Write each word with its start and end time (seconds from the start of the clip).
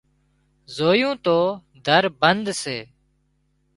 زويون 0.75 1.15
تو 1.25 1.37
در 1.85 2.03
بند 2.21 2.45
سي 2.61 2.77